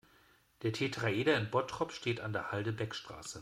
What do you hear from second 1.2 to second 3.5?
in Bottrop steht auf der Halde Beckstraße.